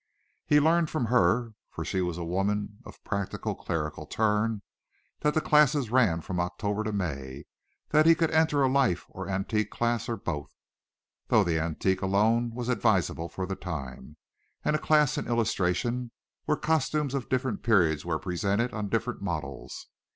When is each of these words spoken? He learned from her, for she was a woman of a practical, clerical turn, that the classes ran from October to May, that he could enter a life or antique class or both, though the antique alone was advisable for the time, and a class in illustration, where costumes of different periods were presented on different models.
He 0.47 0.59
learned 0.59 0.89
from 0.89 1.05
her, 1.05 1.53
for 1.69 1.85
she 1.85 2.01
was 2.01 2.17
a 2.17 2.23
woman 2.25 2.79
of 2.85 2.95
a 2.95 3.07
practical, 3.07 3.53
clerical 3.53 4.07
turn, 4.07 4.63
that 5.19 5.35
the 5.35 5.41
classes 5.41 5.91
ran 5.91 6.21
from 6.21 6.39
October 6.39 6.83
to 6.85 6.91
May, 6.91 7.43
that 7.89 8.07
he 8.07 8.15
could 8.15 8.31
enter 8.31 8.63
a 8.63 8.67
life 8.67 9.05
or 9.09 9.29
antique 9.29 9.69
class 9.69 10.09
or 10.09 10.17
both, 10.17 10.55
though 11.27 11.43
the 11.43 11.59
antique 11.59 12.01
alone 12.01 12.49
was 12.55 12.67
advisable 12.67 13.29
for 13.29 13.45
the 13.45 13.55
time, 13.55 14.17
and 14.65 14.75
a 14.75 14.79
class 14.79 15.19
in 15.19 15.27
illustration, 15.27 16.09
where 16.45 16.57
costumes 16.57 17.13
of 17.13 17.29
different 17.29 17.61
periods 17.61 18.03
were 18.03 18.17
presented 18.17 18.73
on 18.73 18.89
different 18.89 19.21
models. 19.21 19.85